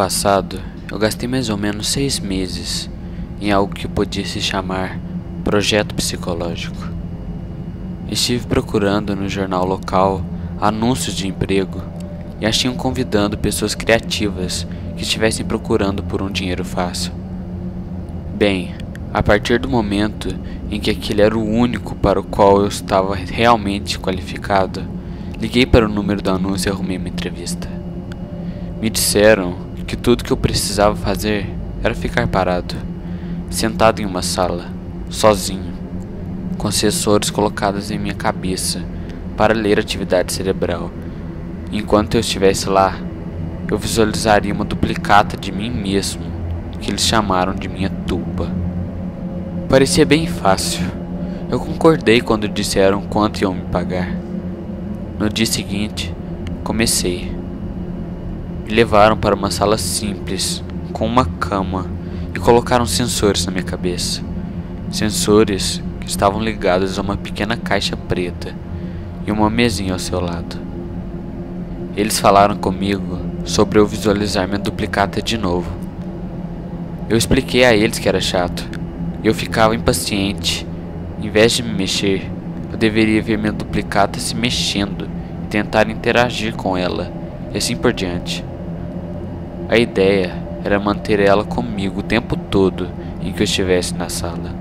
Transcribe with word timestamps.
Passado, 0.00 0.58
eu 0.90 0.98
gastei 0.98 1.28
mais 1.28 1.50
ou 1.50 1.58
menos 1.58 1.88
seis 1.88 2.18
meses 2.18 2.88
em 3.38 3.52
algo 3.52 3.74
que 3.74 3.86
podia 3.86 4.24
se 4.24 4.40
chamar 4.40 4.98
projeto 5.44 5.94
psicológico. 5.94 6.88
Estive 8.10 8.46
procurando 8.46 9.14
no 9.14 9.28
jornal 9.28 9.66
local 9.66 10.24
anúncios 10.58 11.14
de 11.14 11.28
emprego 11.28 11.82
e 12.40 12.46
achei 12.46 12.70
um 12.70 12.74
convidando 12.74 13.36
pessoas 13.36 13.74
criativas 13.74 14.66
que 14.96 15.02
estivessem 15.02 15.44
procurando 15.44 16.02
por 16.02 16.22
um 16.22 16.30
dinheiro 16.30 16.64
fácil. 16.64 17.12
Bem, 18.34 18.74
a 19.12 19.22
partir 19.22 19.58
do 19.58 19.68
momento 19.68 20.34
em 20.70 20.80
que 20.80 20.90
aquele 20.90 21.20
era 21.20 21.36
o 21.36 21.46
único 21.46 21.94
para 21.94 22.18
o 22.18 22.24
qual 22.24 22.62
eu 22.62 22.68
estava 22.68 23.14
realmente 23.14 23.98
qualificado, 23.98 24.82
liguei 25.38 25.66
para 25.66 25.84
o 25.84 25.92
número 25.92 26.22
do 26.22 26.30
anúncio 26.30 26.70
e 26.70 26.72
arrumei 26.72 26.96
uma 26.96 27.10
entrevista. 27.10 27.68
Me 28.80 28.88
disseram 28.88 29.68
que 29.90 29.96
tudo 29.96 30.22
que 30.22 30.30
eu 30.30 30.36
precisava 30.36 30.94
fazer 30.94 31.52
era 31.82 31.96
ficar 31.96 32.24
parado, 32.28 32.76
sentado 33.50 34.00
em 34.00 34.06
uma 34.06 34.22
sala, 34.22 34.66
sozinho, 35.08 35.72
com 36.56 36.70
sensores 36.70 37.28
colocados 37.28 37.90
em 37.90 37.98
minha 37.98 38.14
cabeça 38.14 38.84
para 39.36 39.52
ler 39.52 39.80
atividade 39.80 40.32
cerebral. 40.32 40.92
Enquanto 41.72 42.14
eu 42.14 42.20
estivesse 42.20 42.68
lá, 42.68 43.00
eu 43.68 43.76
visualizaria 43.76 44.54
uma 44.54 44.64
duplicata 44.64 45.36
de 45.36 45.50
mim 45.50 45.70
mesmo, 45.70 46.22
que 46.80 46.92
eles 46.92 47.04
chamaram 47.04 47.52
de 47.52 47.68
minha 47.68 47.90
tuba. 47.90 48.48
Parecia 49.68 50.06
bem 50.06 50.28
fácil. 50.28 50.86
Eu 51.50 51.58
concordei 51.58 52.20
quando 52.20 52.48
disseram 52.48 53.02
quanto 53.02 53.42
iam 53.42 53.54
me 53.54 53.62
pagar. 53.62 54.14
No 55.18 55.28
dia 55.28 55.46
seguinte, 55.46 56.14
comecei. 56.62 57.39
Me 58.70 58.76
levaram 58.76 59.16
para 59.16 59.34
uma 59.34 59.50
sala 59.50 59.76
simples, 59.76 60.62
com 60.92 61.04
uma 61.04 61.24
cama, 61.24 61.90
e 62.32 62.38
colocaram 62.38 62.86
sensores 62.86 63.44
na 63.44 63.50
minha 63.50 63.64
cabeça. 63.64 64.22
Sensores 64.92 65.82
que 65.98 66.06
estavam 66.06 66.40
ligados 66.40 66.96
a 66.96 67.02
uma 67.02 67.16
pequena 67.16 67.56
caixa 67.56 67.96
preta 67.96 68.54
e 69.26 69.32
uma 69.32 69.50
mesinha 69.50 69.92
ao 69.92 69.98
seu 69.98 70.20
lado. 70.20 70.56
Eles 71.96 72.20
falaram 72.20 72.54
comigo 72.54 73.18
sobre 73.44 73.80
eu 73.80 73.86
visualizar 73.88 74.46
minha 74.46 74.60
duplicata 74.60 75.20
de 75.20 75.36
novo. 75.36 75.68
Eu 77.08 77.16
expliquei 77.16 77.64
a 77.64 77.74
eles 77.74 77.98
que 77.98 78.08
era 78.08 78.20
chato, 78.20 78.64
eu 79.24 79.34
ficava 79.34 79.74
impaciente. 79.74 80.64
Em 81.20 81.28
vez 81.28 81.50
de 81.50 81.64
me 81.64 81.74
mexer, 81.74 82.30
eu 82.70 82.78
deveria 82.78 83.20
ver 83.20 83.36
minha 83.36 83.52
duplicata 83.52 84.20
se 84.20 84.36
mexendo 84.36 85.08
e 85.42 85.48
tentar 85.48 85.90
interagir 85.90 86.54
com 86.54 86.76
ela, 86.76 87.12
e 87.52 87.58
assim 87.58 87.76
por 87.76 87.92
diante. 87.92 88.48
A 89.70 89.78
ideia 89.78 90.32
era 90.64 90.80
manter 90.80 91.20
ela 91.20 91.44
comigo 91.44 92.00
o 92.00 92.02
tempo 92.02 92.34
todo 92.34 92.88
em 93.22 93.32
que 93.32 93.42
eu 93.42 93.44
estivesse 93.44 93.94
na 93.94 94.08
sala. 94.08 94.52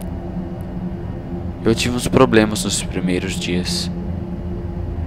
Eu 1.66 1.74
tive 1.74 1.96
uns 1.96 2.08
problemas 2.08 2.64
nos 2.64 2.84
primeiros 2.84 3.34
dias. 3.34 3.90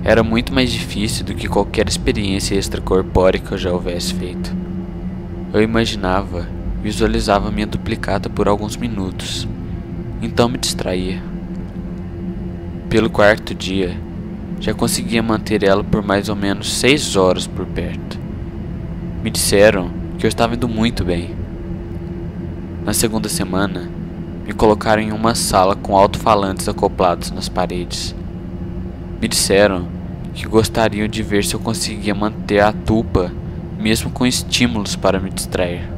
Era 0.03 0.25
muito 0.25 0.53
mais 0.53 0.73
difícil 0.73 1.25
do 1.25 1.36
que 1.36 1.47
qualquer 1.47 1.86
experiência 1.86 2.56
extracorpórea 2.56 3.39
que 3.39 3.53
eu 3.53 3.56
já 3.56 3.70
houvesse 3.70 4.12
feito. 4.14 4.53
Eu 5.55 5.62
imaginava, 5.62 6.48
visualizava 6.83 7.53
minha 7.53 7.69
duplicata 7.69 8.28
por 8.28 8.48
alguns 8.48 8.77
minutos, 8.77 9.46
então 10.20 10.48
me 10.48 10.58
distraía. 10.58 11.23
Pelo 12.89 13.08
quarto 13.08 13.55
dia, 13.55 13.96
já 14.58 14.74
conseguia 14.74 15.23
manter 15.23 15.63
ela 15.63 15.84
por 15.84 16.02
mais 16.02 16.29
ou 16.29 16.34
menos 16.34 16.73
seis 16.73 17.14
horas 17.14 17.46
por 17.46 17.64
perto. 17.67 18.32
Me 19.22 19.30
disseram 19.30 19.88
que 20.18 20.27
eu 20.27 20.28
estava 20.28 20.55
indo 20.56 20.68
muito 20.68 21.05
bem. 21.05 21.36
Na 22.84 22.92
segunda 22.92 23.28
semana, 23.28 23.88
me 24.44 24.52
colocaram 24.52 25.00
em 25.00 25.12
uma 25.12 25.36
sala 25.36 25.77
com 25.77 25.96
alto-falantes 25.96 26.68
acoplados 26.68 27.30
nas 27.30 27.48
paredes. 27.48 28.16
Me 29.20 29.28
disseram 29.28 29.86
que 30.34 30.44
gostariam 30.48 31.06
de 31.06 31.22
ver 31.22 31.44
se 31.44 31.55
eu 31.55 31.60
conseguia 31.60 32.12
manter 32.16 32.58
a 32.58 32.72
tupa, 32.72 33.30
mesmo 33.78 34.10
com 34.10 34.27
estímulos 34.27 34.96
para 34.96 35.20
me 35.20 35.30
distrair. 35.30 35.89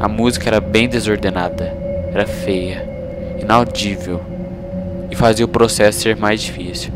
A 0.00 0.08
música 0.08 0.48
era 0.48 0.62
bem 0.62 0.88
desordenada, 0.88 1.64
era 2.10 2.26
feia, 2.26 2.88
inaudível 3.42 4.22
e 5.10 5.16
fazia 5.16 5.44
o 5.44 5.48
processo 5.48 6.00
ser 6.00 6.16
mais 6.16 6.40
difícil, 6.40 6.94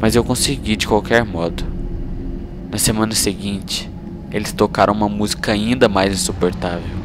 mas 0.00 0.16
eu 0.16 0.24
consegui 0.24 0.74
de 0.74 0.88
qualquer 0.88 1.22
modo. 1.22 1.64
Na 2.70 2.78
semana 2.78 3.14
seguinte, 3.14 3.89
eles 4.30 4.52
tocaram 4.52 4.92
uma 4.92 5.08
música 5.08 5.52
ainda 5.52 5.88
mais 5.88 6.12
insuportável, 6.12 6.96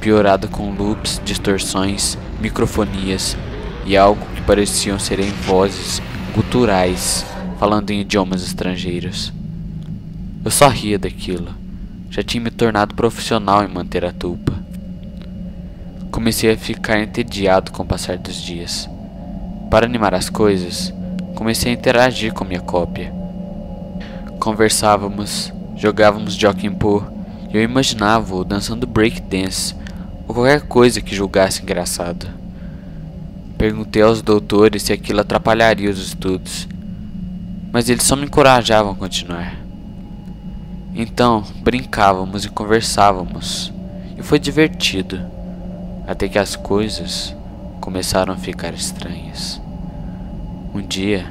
piorada 0.00 0.48
com 0.48 0.70
loops, 0.70 1.20
distorções, 1.24 2.18
microfonias 2.40 3.36
e 3.84 3.96
algo 3.96 4.24
que 4.34 4.42
pareciam 4.42 4.98
serem 4.98 5.30
vozes 5.30 6.02
guturais 6.34 7.24
falando 7.58 7.90
em 7.90 8.00
idiomas 8.00 8.42
estrangeiros. 8.42 9.32
Eu 10.44 10.50
só 10.50 10.68
ria 10.68 10.98
daquilo. 10.98 11.54
Já 12.10 12.22
tinha 12.22 12.42
me 12.42 12.50
tornado 12.50 12.94
profissional 12.94 13.64
em 13.64 13.68
manter 13.68 14.04
a 14.04 14.12
tupa. 14.12 14.52
Comecei 16.10 16.52
a 16.52 16.56
ficar 16.56 17.00
entediado 17.00 17.72
com 17.72 17.82
o 17.82 17.86
passar 17.86 18.16
dos 18.16 18.36
dias. 18.36 18.88
Para 19.70 19.86
animar 19.86 20.14
as 20.14 20.30
coisas, 20.30 20.92
comecei 21.34 21.72
a 21.72 21.74
interagir 21.74 22.32
com 22.32 22.44
minha 22.44 22.60
cópia. 22.60 23.12
Conversávamos, 24.38 25.52
jogávamos 25.76 26.34
Jockey 26.34 26.70
Po 26.70 27.04
e 27.52 27.56
eu 27.56 27.62
imaginava-o 27.62 28.44
dançando 28.44 28.86
breakdance 28.86 29.74
ou 30.26 30.34
qualquer 30.34 30.62
coisa 30.62 31.00
que 31.00 31.14
julgasse 31.14 31.62
engraçado. 31.62 32.26
Perguntei 33.56 34.02
aos 34.02 34.22
doutores 34.22 34.82
se 34.82 34.92
aquilo 34.92 35.20
atrapalharia 35.20 35.90
os 35.90 35.98
estudos, 35.98 36.66
mas 37.72 37.88
eles 37.88 38.02
só 38.02 38.16
me 38.16 38.24
encorajavam 38.24 38.92
a 38.92 38.96
continuar. 38.96 39.56
Então 40.94 41.44
brincávamos 41.62 42.44
e 42.44 42.50
conversávamos, 42.50 43.72
e 44.16 44.22
foi 44.22 44.38
divertido, 44.38 45.20
até 46.06 46.28
que 46.28 46.38
as 46.38 46.56
coisas 46.56 47.34
começaram 47.80 48.32
a 48.32 48.36
ficar 48.36 48.72
estranhas. 48.74 49.60
Um 50.74 50.80
dia, 50.80 51.26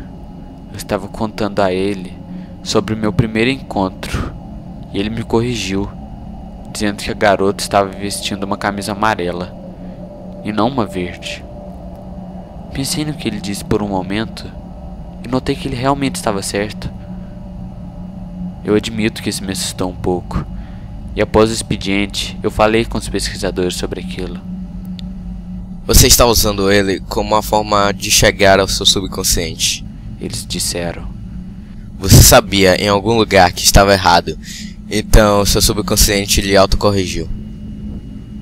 eu 0.71 0.77
estava 0.77 1.07
contando 1.07 1.59
a 1.59 1.71
ele 1.71 2.24
sobre 2.65 2.95
o 2.95 2.97
meu 2.97 3.13
primeiro 3.13 3.51
encontro 3.51 4.33
e 4.91 4.97
ele 4.97 5.11
me 5.11 5.23
corrigiu, 5.23 5.87
dizendo 6.73 7.03
que 7.03 7.11
a 7.11 7.13
garota 7.13 7.63
estava 7.63 7.89
vestindo 7.89 8.43
uma 8.43 8.57
camisa 8.57 8.91
amarela 8.91 9.55
e 10.43 10.51
não 10.51 10.67
uma 10.67 10.83
verde. 10.83 11.45
Pensei 12.73 13.05
no 13.05 13.13
que 13.13 13.27
ele 13.27 13.39
disse 13.39 13.63
por 13.63 13.83
um 13.83 13.87
momento 13.87 14.51
e 15.23 15.27
notei 15.27 15.55
que 15.55 15.67
ele 15.67 15.75
realmente 15.75 16.15
estava 16.15 16.41
certo. 16.41 16.89
Eu 18.63 18.73
admito 18.73 19.21
que 19.21 19.29
isso 19.29 19.43
me 19.43 19.51
assustou 19.51 19.91
um 19.91 19.95
pouco, 19.95 20.43
e 21.15 21.21
após 21.21 21.51
o 21.51 21.53
expediente, 21.53 22.35
eu 22.41 22.49
falei 22.49 22.83
com 22.83 22.97
os 22.97 23.07
pesquisadores 23.07 23.75
sobre 23.75 23.99
aquilo. 23.99 24.41
Você 25.85 26.07
está 26.07 26.25
usando 26.25 26.71
ele 26.71 26.99
como 27.01 27.35
uma 27.35 27.43
forma 27.43 27.93
de 27.93 28.09
chegar 28.09 28.59
ao 28.59 28.67
seu 28.67 28.87
subconsciente. 28.87 29.85
Eles 30.19 30.43
disseram. 30.43 31.14
Você 32.05 32.21
sabia 32.21 32.75
em 32.75 32.87
algum 32.87 33.17
lugar 33.17 33.51
que 33.51 33.63
estava 33.63 33.91
errado, 33.91 34.37
então 34.91 35.43
seu 35.43 35.59
subconsciente 35.59 36.39
lhe 36.39 36.55
autocorrigiu. 36.55 37.27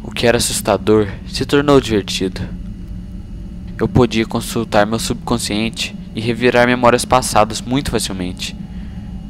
O 0.04 0.12
que 0.12 0.28
era 0.28 0.38
assustador 0.38 1.08
se 1.30 1.46
tornou 1.46 1.80
divertido. 1.80 2.42
Eu 3.80 3.88
podia 3.88 4.26
consultar 4.26 4.86
meu 4.86 5.00
subconsciente 5.00 5.96
e 6.14 6.20
revirar 6.20 6.68
memórias 6.68 7.06
passadas 7.06 7.62
muito 7.62 7.90
facilmente. 7.90 8.54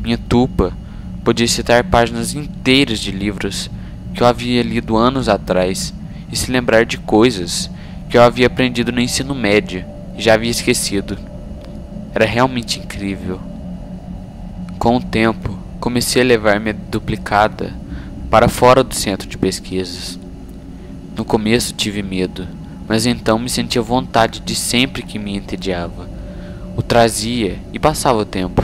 Minha 0.01 0.18
tupa 0.18 0.75
podia 1.24 1.47
citar 1.47 1.83
páginas 1.83 2.33
inteiras 2.33 2.97
de 2.97 3.12
livros 3.12 3.69
que 4.15 4.24
eu 4.24 4.25
havia 4.25 4.63
lido 4.63 4.97
anos 4.97 5.29
atrás 5.29 5.94
e 6.31 6.36
se 6.36 6.50
lembrar 6.50 6.88
de 6.88 6.97
coisas 6.97 7.69
que 8.09 8.18
eu 8.18 8.24
havia 8.24 8.47
aprendido 8.47 8.91
no 8.91 9.00
ensino 9.00 9.36
médio 9.36 9.86
e 10.18 10.24
já 10.24 10.33
havia 10.33 10.50
esquecido. 10.50 11.19
Era 12.15 12.25
realmente 12.25 12.79
incrível. 12.79 13.52
Com 14.83 14.97
o 14.97 15.01
tempo, 15.01 15.57
comecei 15.80 16.21
a 16.21 16.25
levar 16.25 16.59
minha 16.59 16.74
duplicada 16.74 17.74
para 18.30 18.50
fora 18.50 18.83
do 18.83 18.94
centro 18.94 19.30
de 19.30 19.38
pesquisas. 19.38 20.19
No 21.15 21.24
começo 21.24 21.74
tive 21.74 22.03
medo, 22.03 22.45
mas 22.85 23.06
então 23.06 23.39
me 23.39 23.50
sentia 23.50 23.81
vontade 23.81 24.41
de 24.41 24.53
sempre 24.53 25.01
que 25.01 25.18
me 25.18 25.38
entediava. 25.38 26.09
O 26.75 26.81
trazia 26.81 27.59
e 27.71 27.80
passava 27.80 28.19
o 28.19 28.25
tempo. 28.25 28.62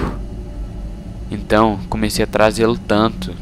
Então 1.31 1.79
comecei 1.89 2.25
a 2.25 2.27
trazê-lo 2.27 2.77
tanto 2.77 3.33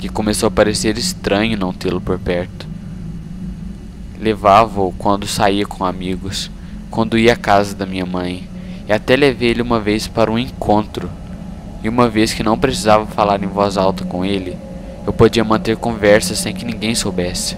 que 0.00 0.08
começou 0.08 0.48
a 0.48 0.50
parecer 0.50 0.98
estranho 0.98 1.56
não 1.56 1.72
tê-lo 1.72 2.00
por 2.00 2.18
perto. 2.18 2.66
Levava-o 4.18 4.92
quando 4.98 5.28
saía 5.28 5.64
com 5.64 5.84
amigos, 5.84 6.50
quando 6.90 7.16
ia 7.16 7.34
à 7.34 7.36
casa 7.36 7.72
da 7.72 7.86
minha 7.86 8.04
mãe, 8.04 8.48
e 8.88 8.92
até 8.92 9.14
levei 9.14 9.50
ele 9.50 9.62
uma 9.62 9.78
vez 9.78 10.08
para 10.08 10.28
um 10.28 10.36
encontro 10.36 11.08
e 11.82 11.88
uma 11.88 12.08
vez 12.08 12.32
que 12.32 12.42
não 12.42 12.58
precisava 12.58 13.06
falar 13.06 13.42
em 13.42 13.46
voz 13.46 13.76
alta 13.76 14.04
com 14.04 14.24
ele, 14.24 14.56
Eu 15.06 15.12
podia 15.12 15.44
manter 15.44 15.76
conversas 15.76 16.36
sem 16.38 16.52
que 16.52 16.64
ninguém 16.64 16.92
soubesse. 16.92 17.56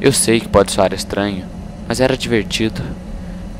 Eu 0.00 0.12
sei 0.12 0.38
que 0.38 0.46
pode 0.46 0.70
soar 0.70 0.92
estranho, 0.92 1.44
mas 1.88 1.98
era 1.98 2.16
divertido. 2.16 2.80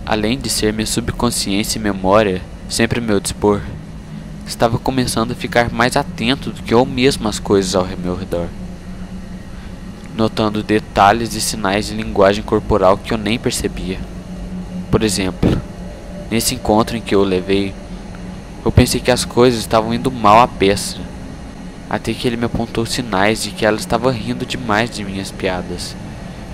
Além 0.06 0.38
de 0.38 0.48
ser 0.48 0.72
minha 0.72 0.86
subconsciência 0.86 1.80
e 1.80 1.82
memória 1.82 2.40
sempre 2.68 3.00
meu 3.00 3.18
dispor, 3.18 3.60
estava 4.46 4.78
começando 4.78 5.32
a 5.32 5.34
ficar 5.34 5.70
mais 5.70 5.96
atento 5.96 6.50
do 6.50 6.62
que 6.62 6.72
eu 6.72 6.86
mesmo 6.86 7.28
às 7.28 7.38
coisas 7.38 7.74
ao 7.74 7.86
meu 7.98 8.16
redor, 8.16 8.46
notando 10.16 10.62
detalhes 10.62 11.34
e 11.34 11.40
sinais 11.40 11.86
de 11.86 11.94
linguagem 11.94 12.44
corporal 12.44 12.96
que 12.96 13.12
eu 13.12 13.18
nem 13.18 13.38
percebia. 13.38 13.98
Por 14.90 15.02
exemplo, 15.02 15.60
nesse 16.30 16.54
encontro 16.54 16.96
em 16.96 17.00
que 17.00 17.14
eu 17.14 17.24
levei, 17.24 17.74
eu 18.64 18.70
pensei 18.70 19.00
que 19.00 19.10
as 19.10 19.24
coisas 19.24 19.58
estavam 19.58 19.92
indo 19.92 20.08
mal 20.08 20.38
à 20.38 20.46
peça, 20.46 20.98
até 21.90 22.14
que 22.14 22.28
ele 22.28 22.36
me 22.36 22.44
apontou 22.44 22.86
sinais 22.86 23.42
de 23.42 23.50
que 23.50 23.66
ela 23.66 23.76
estava 23.76 24.12
rindo 24.12 24.46
demais 24.46 24.88
de 24.88 25.04
minhas 25.04 25.32
piadas 25.32 25.96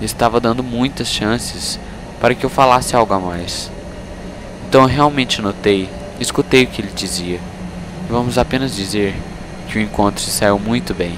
e 0.01 0.05
estava 0.05 0.39
dando 0.39 0.63
muitas 0.63 1.07
chances 1.07 1.79
para 2.19 2.33
que 2.33 2.43
eu 2.43 2.49
falasse 2.49 2.95
algo 2.95 3.13
a 3.13 3.19
mais. 3.19 3.69
Então 4.67 4.81
eu 4.81 4.87
realmente 4.87 5.39
notei, 5.39 5.87
escutei 6.19 6.63
o 6.63 6.67
que 6.67 6.81
ele 6.81 6.91
dizia. 6.95 7.39
Vamos 8.09 8.39
apenas 8.39 8.75
dizer 8.75 9.15
que 9.67 9.77
o 9.77 9.81
encontro 9.81 10.19
se 10.19 10.31
saiu 10.31 10.57
muito 10.57 10.95
bem. 10.95 11.13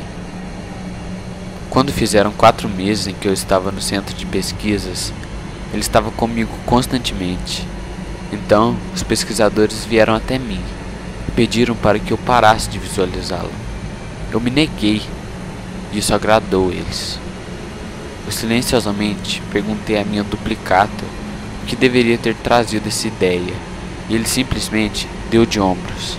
Quando 1.69 1.93
fizeram 1.93 2.33
quatro 2.33 2.67
meses 2.67 3.07
em 3.07 3.13
que 3.13 3.29
eu 3.29 3.33
estava 3.33 3.71
no 3.71 3.81
centro 3.81 4.13
de 4.13 4.25
pesquisas, 4.25 5.13
ele 5.71 5.81
estava 5.81 6.11
comigo 6.11 6.51
constantemente. 6.65 7.65
Então, 8.29 8.75
os 8.93 9.03
pesquisadores 9.03 9.85
vieram 9.85 10.13
até 10.13 10.37
mim 10.37 10.59
pediram 11.35 11.75
para 11.75 11.99
que 11.99 12.11
eu 12.11 12.17
parasse 12.17 12.69
de 12.69 12.77
visualizá-lo. 12.77 13.51
Eu 14.31 14.39
me 14.39 14.49
neguei, 14.49 15.01
e 15.91 15.97
isso 15.97 16.13
agradou 16.13 16.71
eles. 16.71 17.19
Eu 18.25 18.31
silenciosamente 18.31 19.41
perguntei 19.51 19.99
à 19.99 20.05
minha 20.05 20.23
duplicata 20.23 21.03
o 21.63 21.65
que 21.65 21.75
deveria 21.75 22.17
ter 22.17 22.35
trazido 22.35 22.87
essa 22.87 23.07
ideia, 23.07 23.53
e 24.09 24.15
ele 24.15 24.27
simplesmente 24.27 25.07
deu 25.29 25.45
de 25.45 25.59
ombros. 25.59 26.17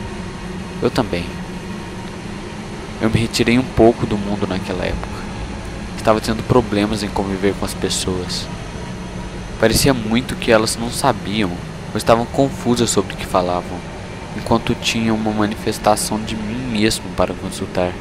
Eu 0.81 0.91
também. 0.91 1.25
Eu 3.01 3.11
me 3.11 3.19
retirei 3.19 3.59
um 3.59 3.65
pouco 3.65 4.07
do 4.07 4.17
mundo 4.17 4.47
naquela 4.47 4.85
época. 4.85 5.23
Estava 5.97 6.21
tendo 6.21 6.43
problemas 6.43 7.03
em 7.03 7.09
conviver 7.09 7.55
com 7.55 7.65
as 7.65 7.75
pessoas. 7.75 8.47
Parecia 9.61 9.95
muito 9.95 10.35
que 10.35 10.51
elas 10.51 10.77
não 10.77 10.91
sabiam 10.91 11.51
ou 11.93 11.97
estavam 11.97 12.27
confusas 12.27 12.91
sobre 12.91 13.15
o 13.15 13.17
que 13.17 13.27
falavam 13.27 13.92
enquanto 14.37 14.75
tinha 14.75 15.13
uma 15.13 15.31
manifestação 15.31 16.21
de 16.21 16.37
mim 16.37 16.71
mesmo 16.71 17.05
para 17.17 17.35
consultar. 17.35 17.93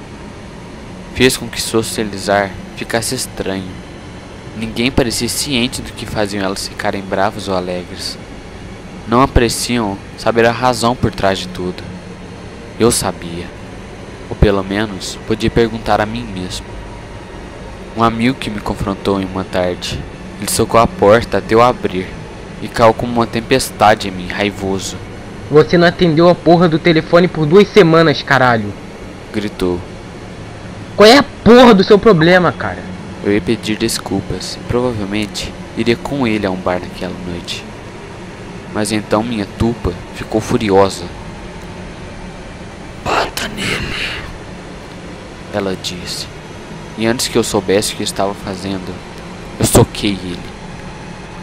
Fez 1.13 1.35
com 1.35 1.47
que 1.47 1.61
socializar 1.61 2.51
ficasse 2.75 3.15
estranho. 3.15 3.69
Ninguém 4.57 4.91
parecia 4.91 5.29
ciente 5.29 5.81
do 5.81 5.91
que 5.93 6.05
faziam 6.05 6.43
elas 6.43 6.67
ficarem 6.67 7.01
bravas 7.01 7.47
ou 7.47 7.55
alegres. 7.55 8.17
Não 9.07 9.21
apreciam 9.21 9.97
saber 10.17 10.45
a 10.45 10.51
razão 10.51 10.95
por 10.95 11.11
trás 11.11 11.39
de 11.39 11.47
tudo. 11.47 11.83
Eu 12.79 12.91
sabia, 12.91 13.45
ou 14.29 14.35
pelo 14.35 14.63
menos 14.63 15.17
podia 15.27 15.49
perguntar 15.49 16.01
a 16.01 16.05
mim 16.05 16.23
mesmo. 16.23 16.65
Um 17.95 18.03
amigo 18.03 18.37
que 18.37 18.49
me 18.49 18.61
confrontou 18.61 19.21
em 19.21 19.25
uma 19.25 19.43
tarde, 19.43 19.99
ele 20.39 20.49
socou 20.49 20.79
a 20.79 20.87
porta 20.87 21.39
até 21.39 21.53
eu 21.53 21.61
abrir 21.61 22.07
e 22.61 22.67
caiu 22.67 22.93
como 22.93 23.13
uma 23.13 23.27
tempestade 23.27 24.07
em 24.07 24.11
mim, 24.11 24.27
raivoso. 24.27 24.97
Você 25.51 25.77
não 25.77 25.85
atendeu 25.85 26.29
a 26.29 26.33
porra 26.33 26.69
do 26.69 26.79
telefone 26.79 27.27
por 27.27 27.45
duas 27.45 27.67
semanas, 27.67 28.23
caralho. 28.23 28.73
Gritou. 29.33 29.81
Qual 30.95 31.05
é 31.05 31.17
a 31.17 31.23
porra 31.23 31.73
do 31.73 31.83
seu 31.83 31.99
problema, 31.99 32.53
cara? 32.53 32.79
Eu 33.21 33.33
ia 33.33 33.41
pedir 33.41 33.77
desculpas 33.77 34.55
e 34.55 34.59
provavelmente 34.69 35.53
iria 35.77 35.97
com 35.97 36.25
ele 36.25 36.45
a 36.45 36.51
um 36.51 36.55
bar 36.55 36.79
naquela 36.79 37.13
noite. 37.27 37.65
Mas 38.73 38.93
então 38.93 39.21
minha 39.21 39.45
tupa 39.59 39.91
ficou 40.15 40.39
furiosa. 40.39 41.03
Bata 43.03 43.49
nele, 43.49 43.95
ela 45.53 45.75
disse. 45.83 46.27
E 46.97 47.05
antes 47.05 47.27
que 47.27 47.37
eu 47.37 47.43
soubesse 47.43 47.93
o 47.93 47.97
que 47.97 48.03
estava 48.03 48.33
fazendo, 48.33 48.95
eu 49.59 49.65
soquei 49.65 50.11
ele. 50.11 50.39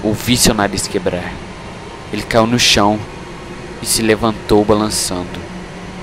Ouvi 0.02 0.34
seu 0.34 0.54
nariz 0.54 0.86
quebrar. 0.86 1.30
Ele 2.10 2.22
caiu 2.22 2.46
no 2.46 2.58
chão 2.58 2.98
e 3.82 3.86
se 3.86 4.02
levantou 4.02 4.64
balançando. 4.64 5.40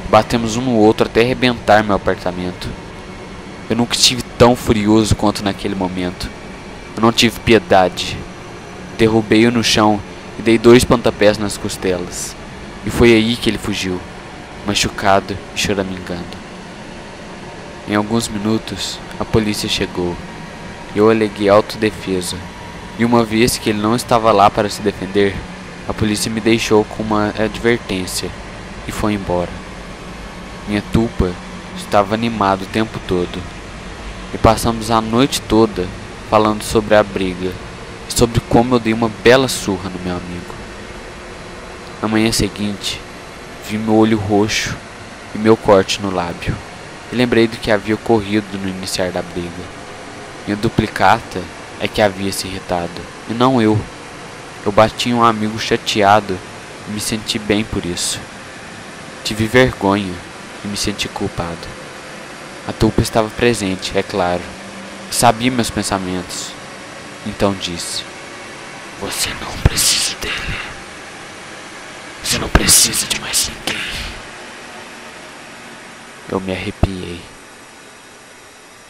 Batemos 0.09 0.55
um 0.55 0.61
no 0.61 0.75
outro 0.75 1.07
até 1.07 1.21
arrebentar 1.21 1.83
meu 1.83 1.95
apartamento. 1.95 2.69
Eu 3.69 3.75
nunca 3.75 3.95
estive 3.95 4.21
tão 4.37 4.55
furioso 4.55 5.15
quanto 5.15 5.43
naquele 5.43 5.75
momento. 5.75 6.29
Eu 6.95 7.01
não 7.01 7.11
tive 7.11 7.39
piedade. 7.39 8.17
Derrubei-o 8.97 9.51
no 9.51 9.63
chão 9.63 9.99
e 10.37 10.41
dei 10.41 10.57
dois 10.57 10.83
pontapés 10.83 11.37
nas 11.37 11.57
costelas. 11.57 12.35
E 12.85 12.89
foi 12.89 13.13
aí 13.13 13.35
que 13.35 13.49
ele 13.49 13.57
fugiu, 13.57 13.99
machucado 14.65 15.35
e 15.55 15.59
choramingando. 15.59 16.45
Em 17.87 17.95
alguns 17.95 18.27
minutos, 18.27 18.99
a 19.19 19.25
polícia 19.25 19.67
chegou. 19.67 20.15
Eu 20.95 21.09
aleguei 21.09 21.49
autodefesa. 21.49 22.37
E 22.97 23.03
uma 23.03 23.23
vez 23.23 23.57
que 23.57 23.69
ele 23.69 23.81
não 23.81 23.95
estava 23.95 24.31
lá 24.31 24.49
para 24.49 24.69
se 24.69 24.81
defender, 24.81 25.35
a 25.87 25.93
polícia 25.93 26.31
me 26.31 26.41
deixou 26.41 26.83
com 26.83 27.03
uma 27.03 27.29
advertência 27.37 28.29
e 28.87 28.91
foi 28.91 29.13
embora. 29.13 29.51
Minha 30.67 30.83
tupa 30.91 31.31
estava 31.77 32.15
animada 32.15 32.63
o 32.63 32.67
tempo 32.67 32.99
todo 33.07 33.39
e 34.33 34.37
passamos 34.37 34.89
a 34.89 34.99
noite 34.99 35.41
toda 35.41 35.87
falando 36.29 36.63
sobre 36.63 36.95
a 36.95 37.03
briga 37.03 37.51
e 38.09 38.13
sobre 38.13 38.39
como 38.49 38.75
eu 38.75 38.79
dei 38.79 38.93
uma 38.93 39.11
bela 39.23 39.47
surra 39.47 39.89
no 39.89 39.99
meu 39.99 40.15
amigo. 40.15 40.55
Na 42.01 42.07
manhã 42.07 42.31
seguinte, 42.31 42.99
vi 43.69 43.77
meu 43.77 43.95
olho 43.95 44.17
roxo 44.17 44.75
e 45.33 45.37
meu 45.37 45.55
corte 45.55 46.01
no 46.01 46.09
lábio 46.09 46.55
e 47.11 47.15
lembrei 47.15 47.47
do 47.47 47.57
que 47.57 47.71
havia 47.71 47.95
ocorrido 47.95 48.57
no 48.57 48.67
iniciar 48.67 49.11
da 49.11 49.21
briga. 49.21 49.49
Minha 50.47 50.57
duplicata 50.57 51.41
é 51.79 51.87
que 51.87 52.01
havia 52.01 52.31
se 52.31 52.47
irritado 52.47 53.01
e 53.29 53.33
não 53.33 53.61
eu. 53.61 53.79
Eu 54.65 54.71
bati 54.71 55.13
um 55.13 55.23
amigo 55.23 55.59
chateado 55.59 56.35
e 56.87 56.91
me 56.91 56.99
senti 56.99 57.37
bem 57.37 57.63
por 57.63 57.85
isso. 57.85 58.19
Tive 59.23 59.45
vergonha 59.45 60.13
e 60.63 60.67
me 60.67 60.75
senti 60.75 61.07
culpado. 61.07 61.67
A 62.67 62.73
tulpa 62.73 63.03
estava 63.03 63.29
presente, 63.29 63.95
é 63.95 64.01
claro, 64.01 64.41
sabia 65.11 65.51
meus 65.51 65.69
pensamentos. 65.69 66.49
Então 67.27 67.53
disse: 67.53 68.03
Você 68.99 69.29
não 69.35 69.51
precisa 69.63 70.15
dele. 70.19 70.57
Você 72.23 72.39
não 72.39 72.49
precisa 72.49 73.05
de 73.05 73.21
mais 73.21 73.49
ninguém. 73.49 73.83
Eu 76.27 76.39
me 76.39 76.51
arrepiei. 76.51 77.21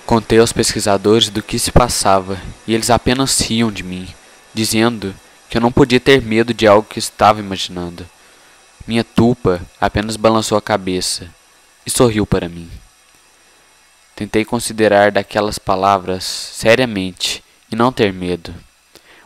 Contei 0.05 0.39
aos 0.39 0.53
pesquisadores 0.53 1.29
do 1.29 1.43
que 1.43 1.59
se 1.59 1.71
passava 1.71 2.39
e 2.65 2.73
eles 2.73 2.89
apenas 2.89 3.41
riam 3.41 3.69
de 3.69 3.83
mim, 3.83 4.07
dizendo 4.53 5.13
que 5.49 5.57
eu 5.57 5.61
não 5.61 5.71
podia 5.71 5.99
ter 5.99 6.21
medo 6.21 6.53
de 6.53 6.67
algo 6.67 6.87
que 6.87 6.99
estava 6.99 7.39
imaginando. 7.39 8.05
Minha 8.87 9.03
tupa 9.03 9.61
apenas 9.79 10.15
balançou 10.15 10.57
a 10.57 10.61
cabeça 10.61 11.29
e 11.85 11.89
sorriu 11.89 12.25
para 12.25 12.49
mim. 12.49 12.69
Tentei 14.15 14.45
considerar 14.45 15.11
daquelas 15.11 15.59
palavras 15.59 16.23
seriamente 16.23 17.43
e 17.71 17.75
não 17.75 17.91
ter 17.91 18.13
medo, 18.13 18.53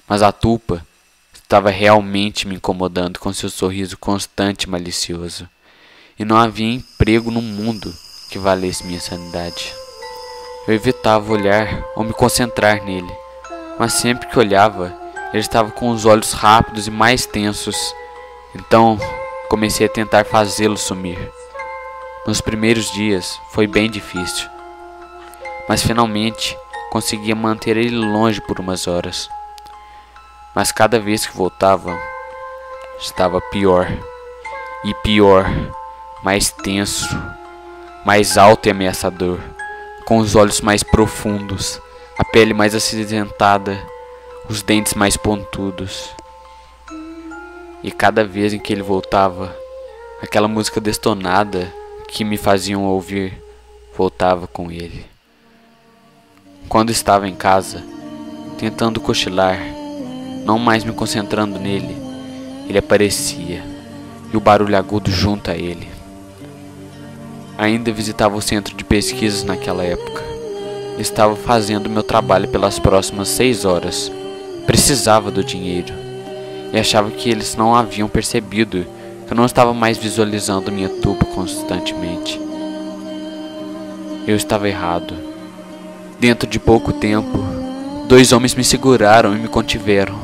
mas 0.08 0.22
a 0.22 0.32
tupa 0.32 0.86
estava 1.34 1.70
realmente 1.70 2.48
me 2.48 2.56
incomodando 2.56 3.20
com 3.20 3.34
seu 3.34 3.50
sorriso 3.50 3.98
constante 3.98 4.64
e 4.64 4.70
malicioso, 4.70 5.50
e 6.18 6.24
não 6.24 6.38
havia 6.38 6.74
emprego 6.74 7.32
no 7.32 7.42
mundo 7.42 7.94
que 8.30 8.38
valesse 8.38 8.86
minha 8.86 9.00
sanidade. 9.00 9.74
Eu 10.68 10.74
evitava 10.74 11.32
olhar 11.32 11.84
ou 11.96 12.04
me 12.04 12.14
concentrar 12.14 12.84
nele, 12.84 13.12
mas 13.80 13.94
sempre 13.94 14.28
que 14.28 14.38
olhava, 14.38 14.96
ele 15.32 15.42
estava 15.42 15.72
com 15.72 15.90
os 15.90 16.06
olhos 16.06 16.34
rápidos 16.34 16.88
e 16.88 16.92
mais 16.92 17.26
tensos, 17.26 17.76
então 18.56 18.98
comecei 19.48 19.86
a 19.86 19.90
tentar 19.90 20.26
fazê-lo 20.26 20.78
sumir. 20.78 21.32
Nos 22.26 22.42
primeiros 22.42 22.92
dias 22.92 23.40
foi 23.52 23.68
bem 23.68 23.90
difícil, 23.90 24.50
mas 25.68 25.84
finalmente 25.84 26.58
conseguia 26.92 27.36
manter 27.36 27.78
ele 27.78 27.96
longe 27.96 28.42
por 28.42 28.60
umas 28.60 28.88
horas. 28.88 29.30
Mas 30.56 30.72
cada 30.72 31.00
vez 31.00 31.26
que 31.26 31.38
voltava, 31.38 31.98
estava 33.00 33.40
pior 33.40 33.88
e 34.84 34.94
pior, 34.96 35.46
mais 36.24 36.52
tenso, 36.52 37.08
mais 38.04 38.38
alto 38.38 38.68
e 38.68 38.72
ameaçador, 38.72 39.40
com 40.06 40.18
os 40.18 40.36
olhos 40.36 40.60
mais 40.60 40.82
profundos, 40.82 41.80
a 42.18 42.26
pele 42.26 42.54
mais 42.54 42.74
acinzentada 42.74 43.80
os 44.50 44.64
dentes 44.64 44.96
mais 44.96 45.16
pontudos. 45.16 46.10
E 47.84 47.92
cada 47.92 48.26
vez 48.26 48.52
em 48.52 48.60
que 48.60 48.74
ele 48.74 48.82
voltava, 48.82 49.56
aquela 50.24 50.48
música 50.48 50.82
destonada 50.82 51.72
que 52.08 52.24
me 52.24 52.36
faziam 52.36 52.84
ouvir 52.84 53.40
voltava 53.96 54.48
com 54.48 54.72
ele. 54.72 55.06
Quando 56.68 56.90
estava 56.90 57.28
em 57.28 57.36
casa, 57.36 57.84
tentando 58.58 59.00
cochilar, 59.00 59.60
não 60.44 60.58
mais 60.58 60.84
me 60.84 60.94
concentrando 60.94 61.60
nele, 61.60 61.96
ele 62.68 62.80
aparecia 62.80 63.64
e 64.34 64.36
o 64.36 64.40
barulho 64.40 64.76
agudo 64.76 65.12
junto 65.12 65.52
a 65.52 65.56
ele. 65.56 65.88
Ainda 67.56 67.92
visitava 67.92 68.36
o 68.36 68.42
centro 68.42 68.76
de 68.76 68.84
pesquisas 68.84 69.44
naquela 69.44 69.84
época. 69.84 70.24
Estava 70.98 71.36
fazendo 71.36 71.90
meu 71.90 72.04
trabalho 72.04 72.48
pelas 72.48 72.80
próximas 72.80 73.28
seis 73.28 73.64
horas. 73.64 74.12
Precisava 74.66 75.32
do 75.32 75.44
dinheiro. 75.44 75.94
E 76.72 76.78
achava 76.78 77.10
que 77.12 77.30
eles 77.30 77.56
não 77.56 77.76
haviam 77.76 78.08
percebido 78.08 78.86
que 79.26 79.34
eu 79.34 79.38
não 79.38 79.46
estava 79.46 79.74
mais 79.74 79.98
visualizando 79.98 80.72
minha 80.72 80.90
tuba 80.90 81.24
constantemente. 81.26 82.40
Eu 84.28 84.36
estava 84.36 84.68
errado. 84.68 85.14
Dentro 86.20 86.50
de 86.50 86.60
pouco 86.60 86.92
tempo, 86.94 87.38
dois 88.08 88.32
homens 88.32 88.56
me 88.56 88.64
seguraram 88.64 89.36
e 89.36 89.40
me 89.40 89.48
contiveram. 89.48 90.16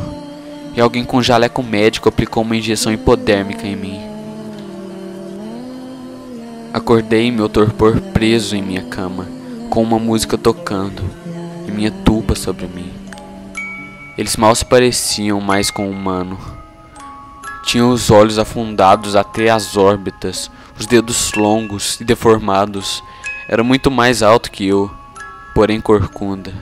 E 0.76 0.82
alguém 0.82 1.06
com 1.06 1.22
jaleco 1.22 1.64
médico 1.64 2.10
aplicou 2.10 2.44
uma 2.44 2.56
injeção 2.56 2.92
hipodérmica 2.92 3.66
em 3.66 3.76
mim. 3.76 4.00
Acordei 6.74 7.32
meu 7.32 7.48
torpor 7.48 8.02
preso 8.12 8.56
em 8.56 8.62
minha 8.62 8.84
cama, 8.84 9.28
com 9.70 9.82
uma 9.82 9.98
música 9.98 10.38
tocando 10.38 11.04
e 11.68 11.72
minha 11.72 11.92
tuba 11.92 12.36
sobre 12.36 12.68
mim. 12.68 12.92
Eles 14.18 14.38
mal 14.38 14.56
se 14.56 14.64
pareciam 14.64 15.42
mais 15.42 15.70
com 15.70 15.88
um 15.88 15.92
humano. 15.92 16.40
Tinham 17.66 17.90
os 17.90 18.10
olhos 18.10 18.40
afundados 18.40 19.16
até 19.16 19.50
as 19.50 19.76
órbitas, 19.76 20.50
os 20.80 20.86
dedos 20.86 21.34
longos 21.34 22.00
e 22.00 22.06
deformados. 22.06 23.04
Era 23.50 23.64
muito 23.64 23.92
mais 23.92 24.24
alto 24.24 24.52
que 24.52 24.68
eu, 24.68 24.90
porém 25.54 25.82
corcunda. 25.82 26.54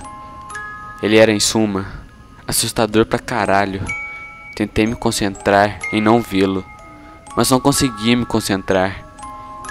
Ele 1.01 1.17
era, 1.17 1.31
em 1.31 1.39
suma, 1.39 1.85
assustador 2.47 3.05
pra 3.05 3.19
caralho. 3.19 3.85
Tentei 4.55 4.87
me 4.87 4.95
concentrar 4.95 5.79
em 5.91 6.01
não 6.01 6.21
vê-lo, 6.21 6.65
mas 7.35 7.49
não 7.49 7.59
conseguia 7.59 8.15
me 8.15 8.25
concentrar. 8.25 9.03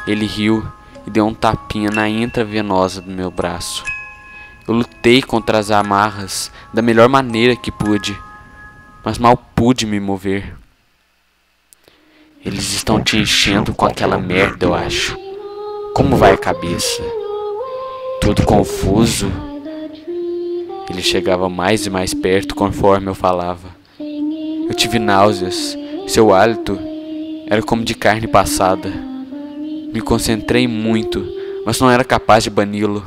Ele 0.07 0.27
riu 0.27 0.65
e 1.07 1.11
deu 1.11 1.27
um 1.27 1.35
tapinha 1.35 1.91
na 1.91 2.09
intravenosa 2.09 3.01
do 3.01 3.11
meu 3.11 3.31
braço. 3.31 3.85
Eu 4.66 4.75
lutei 4.75 5.21
contra 5.21 5.59
as 5.59 5.71
amarras 5.71 6.52
da 6.73 6.81
melhor 6.81 7.09
maneira 7.09 7.57
que 7.57 7.73
pude, 7.73 8.16
mas 9.04 9.19
mal 9.19 9.37
pude 9.37 9.85
me 9.87 9.99
mover. 9.99 10.54
Eles 12.45 12.73
estão 12.73 13.02
te 13.02 13.16
enchendo 13.16 13.75
com 13.75 13.87
aquela 13.87 14.19
merda, 14.19 14.66
eu 14.66 14.75
acho. 14.75 15.16
Como 15.95 16.16
vai 16.16 16.33
a 16.33 16.38
cabeça? 16.38 17.02
Tudo 18.21 18.45
confuso. 18.45 19.31
Ele 20.88 21.02
chegava 21.02 21.49
mais 21.49 21.87
e 21.87 21.90
mais 21.90 22.14
perto 22.14 22.54
conforme 22.54 23.09
eu 23.09 23.14
falava. 23.14 23.69
Eu 23.99 24.75
tive 24.75 24.99
náuseas. 24.99 25.76
Seu 26.07 26.33
hálito 26.35 26.78
era 27.49 27.62
como 27.62 27.85
de 27.85 27.95
carne 27.95 28.26
passada. 28.26 28.90
Me 29.92 30.00
concentrei 30.00 30.66
muito, 30.66 31.26
mas 31.64 31.81
não 31.81 31.90
era 31.90 32.04
capaz 32.04 32.45
de 32.45 32.50
bani-lo. 32.50 33.04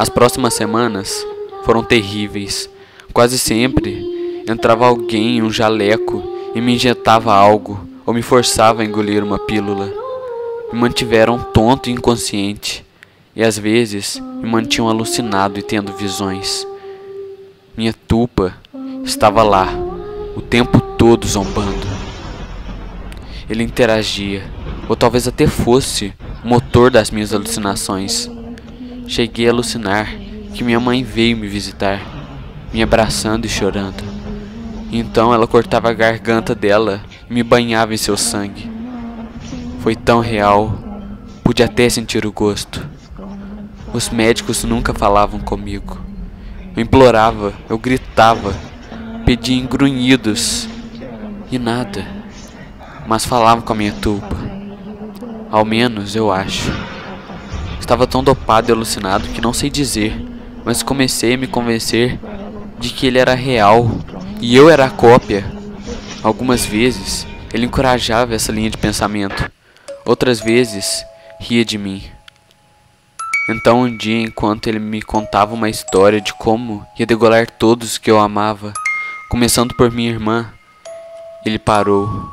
As 0.00 0.08
próximas 0.08 0.54
semanas 0.54 1.26
foram 1.62 1.84
terríveis. 1.84 2.70
Quase 3.12 3.38
sempre 3.38 4.42
entrava 4.48 4.86
alguém 4.86 5.36
em 5.36 5.42
um 5.42 5.50
jaleco 5.50 6.22
e 6.54 6.60
me 6.62 6.74
injetava 6.74 7.34
algo 7.34 7.86
ou 8.06 8.14
me 8.14 8.22
forçava 8.22 8.80
a 8.80 8.84
engolir 8.86 9.22
uma 9.22 9.38
pílula. 9.38 9.92
Me 10.72 10.80
mantiveram 10.80 11.38
tonto 11.38 11.90
e 11.90 11.92
inconsciente 11.92 12.82
e 13.36 13.42
às 13.42 13.58
vezes 13.58 14.18
me 14.40 14.48
mantinham 14.48 14.88
alucinado 14.88 15.58
e 15.58 15.62
tendo 15.62 15.92
visões. 15.92 16.66
Minha 17.76 17.92
tupa 17.92 18.54
estava 19.04 19.42
lá, 19.42 19.68
o 20.34 20.40
tempo 20.40 20.80
todo 20.80 21.26
zombando. 21.26 21.86
Ele 23.50 23.62
interagia, 23.62 24.50
ou 24.88 24.96
talvez 24.96 25.28
até 25.28 25.46
fosse 25.46 26.14
o 26.42 26.48
motor 26.48 26.90
das 26.90 27.10
minhas 27.10 27.34
alucinações. 27.34 28.30
Cheguei 29.10 29.48
a 29.48 29.50
alucinar 29.50 30.06
que 30.54 30.62
minha 30.62 30.78
mãe 30.78 31.02
veio 31.02 31.36
me 31.36 31.48
visitar, 31.48 32.00
me 32.72 32.80
abraçando 32.80 33.44
e 33.44 33.48
chorando. 33.48 34.04
Então 34.92 35.34
ela 35.34 35.48
cortava 35.48 35.90
a 35.90 35.92
garganta 35.92 36.54
dela 36.54 37.02
e 37.28 37.34
me 37.34 37.42
banhava 37.42 37.92
em 37.92 37.96
seu 37.96 38.16
sangue. 38.16 38.70
Foi 39.80 39.96
tão 39.96 40.20
real, 40.20 40.78
pude 41.42 41.60
até 41.60 41.88
sentir 41.88 42.24
o 42.24 42.30
gosto. 42.30 42.86
Os 43.92 44.10
médicos 44.10 44.62
nunca 44.62 44.94
falavam 44.94 45.40
comigo. 45.40 45.98
Eu 46.76 46.80
implorava, 46.80 47.52
eu 47.68 47.76
gritava, 47.76 48.54
pedia 49.26 49.56
em 49.56 49.66
grunhidos 49.66 50.68
e 51.50 51.58
nada. 51.58 52.06
Mas 53.08 53.26
falavam 53.26 53.64
com 53.64 53.72
a 53.72 53.76
minha 53.76 53.92
tuba. 53.92 54.36
Ao 55.50 55.64
menos 55.64 56.14
eu 56.14 56.30
acho. 56.30 56.70
Estava 57.80 58.06
tão 58.06 58.22
dopado 58.22 58.70
e 58.70 58.72
alucinado 58.72 59.26
que 59.30 59.40
não 59.40 59.52
sei 59.52 59.68
dizer, 59.68 60.14
mas 60.64 60.82
comecei 60.82 61.34
a 61.34 61.38
me 61.38 61.48
convencer 61.48 62.20
de 62.78 62.90
que 62.90 63.06
ele 63.06 63.18
era 63.18 63.34
real 63.34 63.90
e 64.40 64.54
eu 64.54 64.70
era 64.70 64.84
a 64.84 64.90
cópia. 64.90 65.44
Algumas 66.22 66.64
vezes 66.64 67.26
ele 67.52 67.66
encorajava 67.66 68.34
essa 68.34 68.52
linha 68.52 68.70
de 68.70 68.76
pensamento, 68.76 69.50
outras 70.04 70.38
vezes 70.38 71.04
ria 71.40 71.64
de 71.64 71.76
mim. 71.76 72.04
Então 73.48 73.80
um 73.80 73.96
dia, 73.96 74.20
enquanto 74.20 74.68
ele 74.68 74.78
me 74.78 75.02
contava 75.02 75.54
uma 75.54 75.68
história 75.68 76.20
de 76.20 76.32
como 76.34 76.86
ia 76.96 77.04
degolar 77.04 77.50
todos 77.50 77.98
que 77.98 78.10
eu 78.10 78.20
amava, 78.20 78.72
começando 79.28 79.74
por 79.74 79.90
minha 79.90 80.10
irmã, 80.10 80.52
ele 81.44 81.58
parou. 81.58 82.30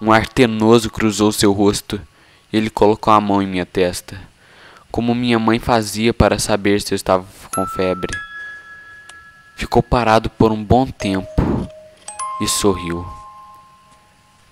Um 0.00 0.10
ar 0.10 0.26
tenoso 0.26 0.90
cruzou 0.90 1.30
seu 1.30 1.52
rosto 1.52 2.00
e 2.52 2.56
ele 2.56 2.70
colocou 2.70 3.12
a 3.12 3.20
mão 3.20 3.42
em 3.42 3.46
minha 3.46 3.66
testa, 3.66 4.20
como 4.90 5.14
minha 5.14 5.38
mãe 5.38 5.58
fazia 5.58 6.12
para 6.14 6.38
saber 6.38 6.80
se 6.80 6.92
eu 6.92 6.96
estava 6.96 7.24
com 7.54 7.66
febre. 7.66 8.16
Ficou 9.56 9.82
parado 9.82 10.30
por 10.30 10.52
um 10.52 10.62
bom 10.62 10.86
tempo 10.86 11.68
e 12.40 12.48
sorriu. 12.48 13.06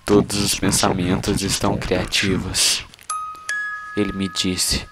Todos 0.05 0.37
os 0.37 0.59
pensamentos 0.59 1.41
estão 1.41 1.77
criativos. 1.77 2.85
Ele 3.95 4.13
me 4.13 4.29
disse. 4.29 4.87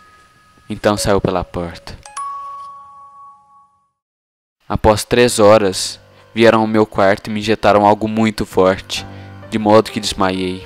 Então 0.69 0.97
saiu 0.97 1.21
pela 1.21 1.43
porta. 1.43 1.97
Após 4.67 5.03
três 5.03 5.37
horas, 5.37 5.99
vieram 6.33 6.61
ao 6.61 6.67
meu 6.67 6.87
quarto 6.87 7.27
e 7.27 7.29
me 7.29 7.39
injetaram 7.39 7.85
algo 7.85 8.07
muito 8.07 8.45
forte, 8.47 9.05
de 9.49 9.59
modo 9.59 9.91
que 9.91 9.99
desmaiei. 9.99 10.65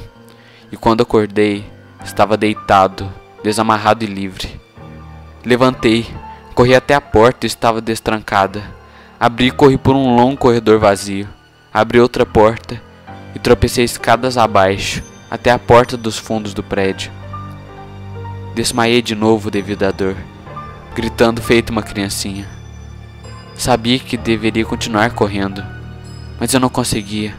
E 0.72 0.78
quando 0.78 1.02
acordei, 1.04 1.70
estava 2.04 2.38
deitado, 2.38 3.12
desamarrado 3.44 4.06
e 4.06 4.08
livre. 4.08 4.49
Levantei, 5.46 6.06
corri 6.54 6.76
até 6.76 6.94
a 6.94 7.00
porta 7.00 7.48
estava 7.48 7.80
destrancada. 7.80 8.62
Abri 9.18 9.48
e 9.48 9.52
corri 9.52 9.78
por 9.78 9.96
um 9.96 10.16
longo 10.16 10.36
corredor 10.36 10.80
vazio. 10.80 11.30
Abri 11.74 12.00
outra 12.00 12.26
porta 12.26 12.82
e 13.34 13.40
tropecei 13.40 13.86
escadas 13.86 14.38
abaixo, 14.38 15.02
até 15.32 15.52
a 15.52 15.58
porta 15.60 15.96
dos 15.96 16.18
fundos 16.18 16.54
do 16.54 16.62
prédio. 16.62 17.12
Desmaiei 18.54 19.02
de 19.02 19.16
novo 19.16 19.50
devido 19.50 19.84
à 19.84 19.92
dor, 19.92 20.16
gritando 20.94 21.42
feito 21.42 21.70
uma 21.70 21.84
criancinha. 21.84 22.46
Sabia 23.56 24.00
que 24.00 24.18
deveria 24.18 24.66
continuar 24.66 25.12
correndo, 25.12 25.64
mas 26.38 26.54
eu 26.54 26.60
não 26.60 26.70
conseguia. 26.70 27.34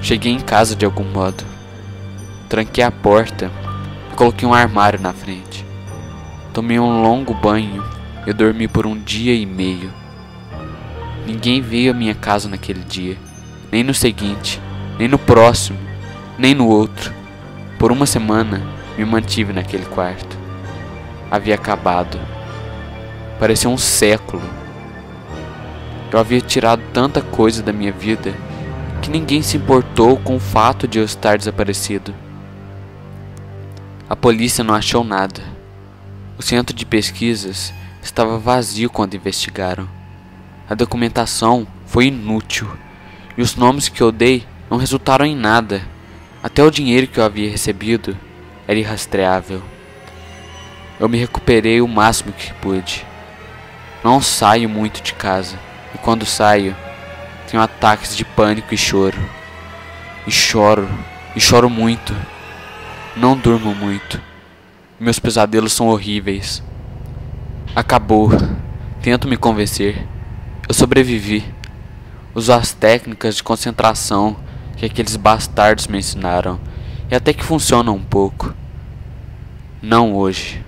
Cheguei 0.00 0.32
em 0.32 0.40
casa 0.40 0.74
de 0.74 0.86
algum 0.86 1.04
modo. 1.04 1.44
Tranquei 2.48 2.84
a 2.84 2.90
porta 2.90 3.50
e 4.12 4.14
coloquei 4.14 4.48
um 4.48 4.54
armário 4.54 5.00
na 5.00 5.12
frente. 5.12 5.65
Tomei 6.56 6.80
um 6.80 7.02
longo 7.02 7.34
banho 7.34 7.84
e 8.26 8.32
dormi 8.32 8.66
por 8.66 8.86
um 8.86 8.98
dia 8.98 9.34
e 9.34 9.44
meio. 9.44 9.92
Ninguém 11.26 11.60
veio 11.60 11.90
à 11.90 11.94
minha 11.94 12.14
casa 12.14 12.48
naquele 12.48 12.80
dia, 12.80 13.18
nem 13.70 13.84
no 13.84 13.92
seguinte, 13.92 14.58
nem 14.98 15.06
no 15.06 15.18
próximo, 15.18 15.78
nem 16.38 16.54
no 16.54 16.66
outro. 16.66 17.12
Por 17.78 17.92
uma 17.92 18.06
semana 18.06 18.62
me 18.96 19.04
mantive 19.04 19.52
naquele 19.52 19.84
quarto. 19.84 20.34
Havia 21.30 21.56
acabado. 21.56 22.18
Parecia 23.38 23.68
um 23.68 23.76
século. 23.76 24.42
Eu 26.10 26.18
havia 26.18 26.40
tirado 26.40 26.80
tanta 26.90 27.20
coisa 27.20 27.62
da 27.62 27.70
minha 27.70 27.92
vida 27.92 28.32
que 29.02 29.10
ninguém 29.10 29.42
se 29.42 29.58
importou 29.58 30.16
com 30.16 30.36
o 30.36 30.40
fato 30.40 30.88
de 30.88 31.00
eu 31.00 31.04
estar 31.04 31.36
desaparecido. 31.36 32.14
A 34.08 34.16
polícia 34.16 34.64
não 34.64 34.72
achou 34.74 35.04
nada. 35.04 35.55
O 36.38 36.42
centro 36.42 36.76
de 36.76 36.84
pesquisas 36.84 37.72
estava 38.02 38.38
vazio 38.38 38.90
quando 38.90 39.14
investigaram. 39.14 39.88
A 40.68 40.74
documentação 40.74 41.66
foi 41.86 42.06
inútil 42.06 42.68
e 43.36 43.42
os 43.42 43.56
nomes 43.56 43.88
que 43.88 44.02
eu 44.02 44.12
dei 44.12 44.46
não 44.70 44.76
resultaram 44.76 45.24
em 45.24 45.34
nada. 45.34 45.80
Até 46.42 46.62
o 46.62 46.70
dinheiro 46.70 47.06
que 47.06 47.18
eu 47.18 47.24
havia 47.24 47.50
recebido 47.50 48.16
era 48.68 48.78
irrastreável. 48.78 49.62
Eu 51.00 51.08
me 51.08 51.18
recuperei 51.18 51.80
o 51.80 51.88
máximo 51.88 52.32
que 52.32 52.52
pude. 52.54 53.06
Não 54.04 54.20
saio 54.20 54.68
muito 54.68 55.02
de 55.02 55.14
casa, 55.14 55.58
e 55.94 55.98
quando 55.98 56.24
saio, 56.26 56.76
tenho 57.50 57.62
ataques 57.62 58.16
de 58.16 58.24
pânico 58.24 58.74
e 58.74 58.78
choro. 58.78 59.18
E 60.26 60.30
choro, 60.30 60.88
e 61.34 61.40
choro 61.40 61.68
muito. 61.68 62.14
Não 63.16 63.36
durmo 63.36 63.74
muito. 63.74 64.20
Meus 64.98 65.18
pesadelos 65.18 65.74
são 65.74 65.88
horríveis. 65.88 66.62
Acabou. 67.74 68.30
Tento 69.02 69.28
me 69.28 69.36
convencer. 69.36 70.06
Eu 70.66 70.74
sobrevivi. 70.74 71.44
Uso 72.34 72.50
as 72.52 72.72
técnicas 72.72 73.36
de 73.36 73.42
concentração 73.42 74.36
que 74.74 74.86
aqueles 74.86 75.16
bastardos 75.16 75.86
me 75.86 75.98
ensinaram. 75.98 76.58
E 77.10 77.14
até 77.14 77.34
que 77.34 77.44
funcionam 77.44 77.94
um 77.94 78.02
pouco. 78.02 78.54
Não 79.82 80.14
hoje. 80.14 80.64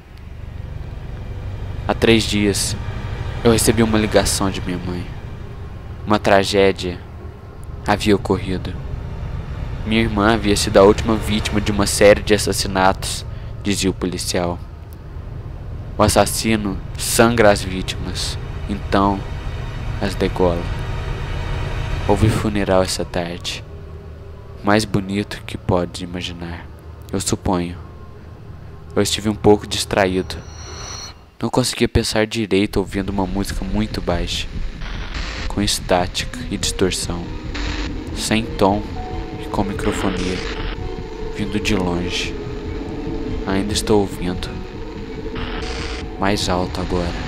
Há 1.86 1.94
três 1.94 2.24
dias, 2.24 2.76
eu 3.42 3.50
recebi 3.50 3.82
uma 3.82 3.98
ligação 3.98 4.50
de 4.50 4.60
minha 4.60 4.76
mãe. 4.76 5.06
Uma 6.06 6.18
tragédia 6.18 7.00
havia 7.86 8.14
ocorrido. 8.14 8.74
Minha 9.86 10.02
irmã 10.02 10.34
havia 10.34 10.54
sido 10.54 10.76
a 10.76 10.82
última 10.82 11.16
vítima 11.16 11.62
de 11.62 11.72
uma 11.72 11.86
série 11.86 12.22
de 12.22 12.34
assassinatos, 12.34 13.24
dizia 13.62 13.90
o 13.90 13.94
policial. 13.94 14.58
O 15.96 16.02
assassino 16.02 16.78
sangra 16.96 17.50
as 17.50 17.62
vítimas, 17.62 18.38
então 18.68 19.20
as 20.00 20.14
degola. 20.14 20.62
Houve 22.06 22.28
funeral 22.28 22.82
essa 22.82 23.04
tarde. 23.04 23.64
Mais 24.62 24.84
bonito 24.84 25.42
que 25.46 25.58
pode 25.58 26.04
imaginar, 26.04 26.66
eu 27.12 27.20
suponho. 27.20 27.76
Eu 28.94 29.02
estive 29.02 29.28
um 29.28 29.34
pouco 29.34 29.66
distraído 29.66 30.36
não 31.40 31.48
conseguia 31.48 31.88
pensar 31.88 32.26
direito 32.26 32.78
ouvindo 32.78 33.10
uma 33.10 33.24
música 33.24 33.64
muito 33.64 34.00
baixa, 34.00 34.48
com 35.46 35.62
estática 35.62 36.36
e 36.50 36.56
distorção, 36.56 37.22
sem 38.16 38.44
tom 38.44 38.82
e 39.40 39.48
com 39.48 39.62
microfonia, 39.62 40.36
vindo 41.36 41.60
de 41.60 41.76
longe. 41.76 42.37
Ainda 43.46 43.72
estou 43.72 44.00
ouvindo, 44.00 44.48
mais 46.18 46.48
alto 46.48 46.80
agora. 46.80 47.27